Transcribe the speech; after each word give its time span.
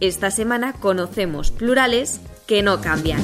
Esta 0.00 0.30
semana 0.30 0.72
conocemos 0.72 1.50
plurales 1.50 2.22
que 2.46 2.62
no 2.62 2.80
cambian. 2.80 3.20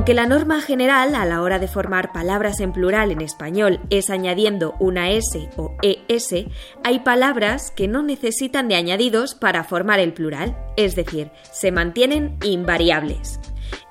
Aunque 0.00 0.14
la 0.14 0.24
norma 0.24 0.62
general 0.62 1.14
a 1.14 1.26
la 1.26 1.42
hora 1.42 1.58
de 1.58 1.68
formar 1.68 2.10
palabras 2.10 2.60
en 2.60 2.72
plural 2.72 3.10
en 3.10 3.20
español 3.20 3.80
es 3.90 4.08
añadiendo 4.08 4.74
una 4.80 5.10
S 5.10 5.50
o 5.58 5.76
ES, 5.82 6.46
hay 6.82 7.00
palabras 7.00 7.70
que 7.70 7.86
no 7.86 8.02
necesitan 8.02 8.66
de 8.68 8.76
añadidos 8.76 9.34
para 9.34 9.62
formar 9.62 10.00
el 10.00 10.14
plural, 10.14 10.56
es 10.78 10.96
decir, 10.96 11.30
se 11.52 11.70
mantienen 11.70 12.38
invariables. 12.42 13.40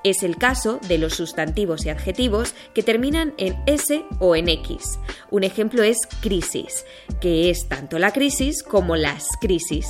Es 0.02 0.24
el 0.24 0.36
caso 0.36 0.80
de 0.88 0.98
los 0.98 1.14
sustantivos 1.14 1.86
y 1.86 1.90
adjetivos 1.90 2.56
que 2.74 2.82
terminan 2.82 3.32
en 3.38 3.62
S 3.66 4.04
o 4.18 4.34
en 4.34 4.48
X. 4.48 4.98
Un 5.30 5.44
ejemplo 5.44 5.84
es 5.84 5.98
crisis, 6.20 6.86
que 7.20 7.50
es 7.50 7.68
tanto 7.68 8.00
la 8.00 8.12
crisis 8.12 8.64
como 8.64 8.96
las 8.96 9.28
crisis. 9.40 9.86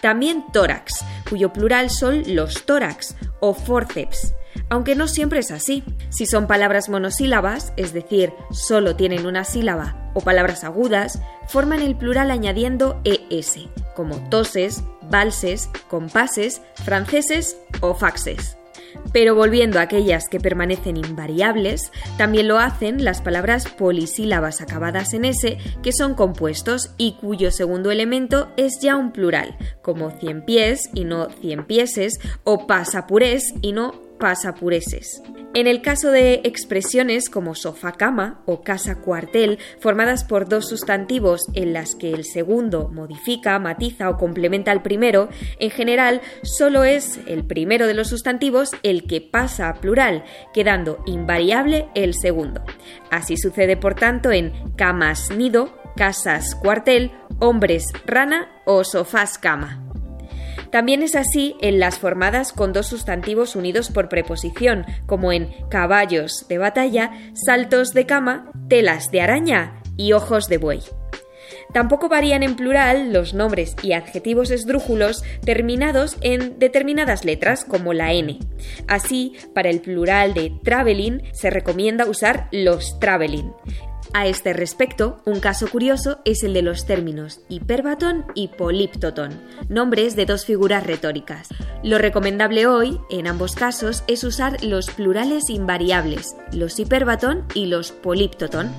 También 0.00 0.44
tórax, 0.52 1.04
cuyo 1.28 1.52
plural 1.52 1.90
son 1.90 2.22
los 2.36 2.66
tórax 2.66 3.16
o 3.40 3.52
forceps 3.52 4.35
aunque 4.68 4.94
no 4.94 5.08
siempre 5.08 5.40
es 5.40 5.50
así. 5.50 5.84
Si 6.10 6.26
son 6.26 6.46
palabras 6.46 6.88
monosílabas, 6.88 7.72
es 7.76 7.92
decir, 7.92 8.32
solo 8.50 8.96
tienen 8.96 9.26
una 9.26 9.44
sílaba, 9.44 10.10
o 10.14 10.20
palabras 10.20 10.64
agudas, 10.64 11.20
forman 11.48 11.82
el 11.82 11.96
plural 11.96 12.30
añadiendo 12.30 13.00
ES, 13.04 13.68
como 13.94 14.28
toses, 14.28 14.82
valses, 15.10 15.68
compases, 15.88 16.62
franceses 16.84 17.56
o 17.80 17.94
faxes. 17.94 18.56
Pero 19.12 19.34
volviendo 19.34 19.78
a 19.78 19.82
aquellas 19.82 20.28
que 20.28 20.40
permanecen 20.40 20.96
invariables, 20.96 21.92
también 22.16 22.48
lo 22.48 22.58
hacen 22.58 23.04
las 23.04 23.20
palabras 23.20 23.68
polisílabas 23.68 24.60
acabadas 24.60 25.12
en 25.12 25.26
S, 25.26 25.58
que 25.82 25.92
son 25.92 26.14
compuestos 26.14 26.90
y 26.96 27.16
cuyo 27.20 27.50
segundo 27.50 27.90
elemento 27.90 28.48
es 28.56 28.80
ya 28.80 28.96
un 28.96 29.12
plural, 29.12 29.56
como 29.82 30.10
cien 30.18 30.44
pies 30.44 30.90
y 30.94 31.04
no 31.04 31.28
cien 31.28 31.66
pieses, 31.66 32.18
o 32.44 32.66
pasapurés 32.66 33.52
y 33.60 33.72
no 33.72 34.05
pasapureses. 34.18 35.22
En 35.54 35.66
el 35.66 35.80
caso 35.80 36.10
de 36.10 36.42
expresiones 36.44 37.30
como 37.30 37.54
sofá-cama 37.54 38.42
o 38.44 38.60
casa-cuartel, 38.62 39.58
formadas 39.80 40.24
por 40.24 40.48
dos 40.48 40.68
sustantivos 40.68 41.46
en 41.54 41.72
las 41.72 41.94
que 41.94 42.12
el 42.12 42.24
segundo 42.24 42.90
modifica, 42.92 43.58
matiza 43.58 44.10
o 44.10 44.18
complementa 44.18 44.70
al 44.70 44.82
primero, 44.82 45.30
en 45.58 45.70
general 45.70 46.20
solo 46.42 46.84
es 46.84 47.18
el 47.26 47.46
primero 47.46 47.86
de 47.86 47.94
los 47.94 48.08
sustantivos 48.08 48.72
el 48.82 49.06
que 49.06 49.22
pasa 49.22 49.70
a 49.70 49.80
plural, 49.80 50.24
quedando 50.52 50.98
invariable 51.06 51.88
el 51.94 52.12
segundo. 52.12 52.62
Así 53.10 53.38
sucede, 53.38 53.78
por 53.78 53.94
tanto, 53.94 54.32
en 54.32 54.52
camas-nido, 54.76 55.74
casas-cuartel, 55.96 57.12
hombres-rana 57.38 58.50
o 58.66 58.84
sofás-cama. 58.84 59.85
También 60.70 61.02
es 61.02 61.14
así 61.14 61.56
en 61.60 61.78
las 61.78 61.98
formadas 61.98 62.52
con 62.52 62.72
dos 62.72 62.86
sustantivos 62.86 63.56
unidos 63.56 63.90
por 63.90 64.08
preposición, 64.08 64.84
como 65.06 65.32
en 65.32 65.50
caballos 65.70 66.46
de 66.48 66.58
batalla, 66.58 67.12
saltos 67.34 67.90
de 67.90 68.06
cama, 68.06 68.50
telas 68.68 69.10
de 69.10 69.20
araña 69.20 69.80
y 69.96 70.12
ojos 70.12 70.46
de 70.48 70.58
buey. 70.58 70.80
Tampoco 71.72 72.08
varían 72.08 72.42
en 72.42 72.56
plural 72.56 73.12
los 73.12 73.34
nombres 73.34 73.76
y 73.82 73.92
adjetivos 73.92 74.50
esdrújulos 74.50 75.22
terminados 75.44 76.16
en 76.20 76.58
determinadas 76.58 77.24
letras, 77.24 77.64
como 77.64 77.92
la 77.92 78.12
N. 78.12 78.38
Así, 78.88 79.34
para 79.54 79.70
el 79.70 79.80
plural 79.80 80.34
de 80.34 80.52
traveling 80.62 81.22
se 81.32 81.50
recomienda 81.50 82.06
usar 82.06 82.48
los 82.50 82.98
traveling. 82.98 83.52
A 84.12 84.26
este 84.26 84.52
respecto, 84.52 85.20
un 85.24 85.40
caso 85.40 85.68
curioso 85.68 86.18
es 86.24 86.42
el 86.42 86.54
de 86.54 86.62
los 86.62 86.86
términos 86.86 87.40
hiperbatón 87.48 88.24
y 88.34 88.48
poliptotón, 88.48 89.40
nombres 89.68 90.16
de 90.16 90.26
dos 90.26 90.44
figuras 90.46 90.86
retóricas. 90.86 91.48
Lo 91.82 91.98
recomendable 91.98 92.66
hoy, 92.66 93.00
en 93.10 93.26
ambos 93.26 93.54
casos, 93.54 94.04
es 94.06 94.24
usar 94.24 94.62
los 94.64 94.90
plurales 94.90 95.50
invariables, 95.50 96.34
los 96.52 96.78
hiperbatón 96.78 97.44
y 97.54 97.66
los 97.66 97.92
poliptotón, 97.92 98.72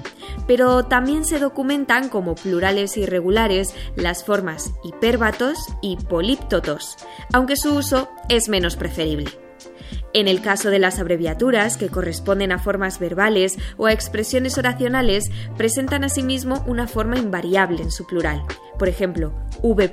pero 0.47 0.85
también 0.85 1.25
se 1.25 1.39
documentan 1.39 2.09
como 2.09 2.35
plurales 2.35 2.97
irregulares 2.97 3.73
las 3.95 4.23
formas 4.23 4.71
hiperbatos 4.83 5.57
y 5.81 5.97
poliptotos, 5.97 6.97
aunque 7.33 7.57
su 7.57 7.75
uso 7.75 8.09
es 8.29 8.49
menos 8.49 8.75
preferible. 8.75 9.31
En 10.17 10.27
el 10.27 10.41
caso 10.41 10.71
de 10.71 10.79
las 10.79 10.97
abreviaturas, 10.97 11.77
que 11.77 11.89
corresponden 11.89 12.51
a 12.51 12.57
formas 12.57 12.97
verbales 12.97 13.55
o 13.77 13.85
a 13.85 13.93
expresiones 13.93 14.57
oracionales, 14.57 15.29
presentan 15.57 16.03
asimismo 16.03 16.63
una 16.65 16.87
forma 16.87 17.19
invariable 17.19 17.83
en 17.83 17.91
su 17.91 18.07
plural. 18.07 18.43
Por 18.79 18.89
ejemplo, 18.89 19.31
V. 19.61 19.91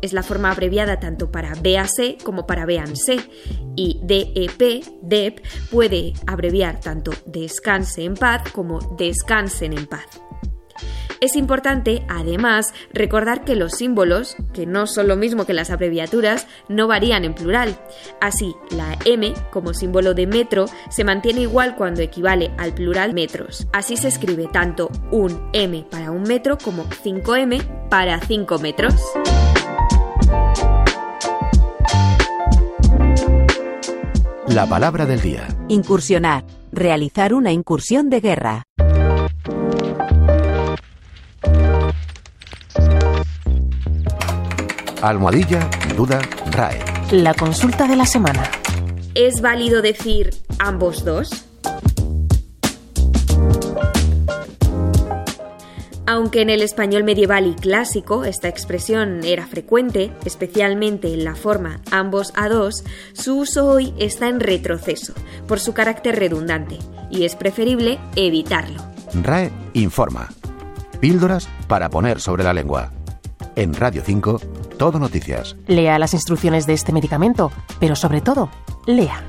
es 0.00 0.12
la 0.12 0.22
forma 0.22 0.52
abreviada 0.52 1.00
tanto 1.00 1.32
para 1.32 1.54
BAC 1.56 2.22
como 2.22 2.46
para 2.46 2.66
BANC 2.66 3.20
y 3.74 3.98
DEP, 4.04 4.84
DEP, 5.02 5.44
puede 5.72 6.12
abreviar 6.28 6.78
tanto 6.78 7.10
descanse 7.26 8.04
en 8.04 8.14
paz 8.14 8.48
como 8.52 8.78
descansen 8.96 9.72
en 9.72 9.86
paz. 9.88 10.06
Es 11.20 11.34
importante, 11.34 12.04
además, 12.08 12.72
recordar 12.92 13.44
que 13.44 13.56
los 13.56 13.72
símbolos, 13.72 14.36
que 14.52 14.66
no 14.66 14.86
son 14.86 15.08
lo 15.08 15.16
mismo 15.16 15.46
que 15.46 15.52
las 15.52 15.70
abreviaturas, 15.70 16.46
no 16.68 16.86
varían 16.86 17.24
en 17.24 17.34
plural. 17.34 17.76
Así, 18.20 18.54
la 18.70 18.96
M, 19.04 19.34
como 19.50 19.74
símbolo 19.74 20.14
de 20.14 20.28
metro, 20.28 20.66
se 20.90 21.02
mantiene 21.02 21.40
igual 21.40 21.74
cuando 21.74 22.02
equivale 22.02 22.52
al 22.56 22.72
plural 22.72 23.14
metros. 23.14 23.66
Así 23.72 23.96
se 23.96 24.08
escribe 24.08 24.48
tanto 24.52 24.90
un 25.10 25.48
M 25.52 25.84
para 25.90 26.12
un 26.12 26.22
metro 26.22 26.56
como 26.56 26.84
5M 26.84 27.88
para 27.88 28.20
5 28.20 28.58
metros. 28.58 28.94
La 34.46 34.66
palabra 34.66 35.04
del 35.04 35.20
día. 35.20 35.48
Incursionar. 35.68 36.44
Realizar 36.72 37.34
una 37.34 37.52
incursión 37.52 38.08
de 38.08 38.20
guerra. 38.20 38.67
Almohadilla, 45.02 45.70
duda, 45.96 46.20
RAE. 46.50 46.80
La 47.12 47.32
consulta 47.32 47.86
de 47.86 47.94
la 47.94 48.04
semana. 48.04 48.42
¿Es 49.14 49.40
válido 49.40 49.80
decir 49.80 50.30
ambos 50.58 51.04
dos? 51.04 51.46
Aunque 56.04 56.40
en 56.40 56.50
el 56.50 56.62
español 56.62 57.04
medieval 57.04 57.46
y 57.46 57.54
clásico 57.54 58.24
esta 58.24 58.48
expresión 58.48 59.22
era 59.22 59.46
frecuente, 59.46 60.10
especialmente 60.24 61.14
en 61.14 61.22
la 61.22 61.36
forma 61.36 61.80
ambos 61.92 62.32
a 62.34 62.48
dos, 62.48 62.82
su 63.12 63.38
uso 63.38 63.66
hoy 63.66 63.94
está 63.98 64.28
en 64.28 64.40
retroceso 64.40 65.12
por 65.46 65.60
su 65.60 65.74
carácter 65.74 66.18
redundante 66.18 66.78
y 67.08 67.24
es 67.24 67.36
preferible 67.36 68.00
evitarlo. 68.16 68.82
RAE 69.22 69.52
informa. 69.74 70.28
Píldoras 70.98 71.48
para 71.68 71.88
poner 71.88 72.20
sobre 72.20 72.42
la 72.42 72.52
lengua. 72.52 72.90
En 73.54 73.74
Radio 73.74 74.02
5 74.04 74.40
todo 74.78 74.98
Noticias. 74.98 75.56
Lea 75.66 75.98
las 75.98 76.14
instrucciones 76.14 76.66
de 76.66 76.72
este 76.72 76.92
medicamento, 76.92 77.52
pero 77.78 77.94
sobre 77.96 78.20
todo, 78.22 78.48
lea. 78.86 79.22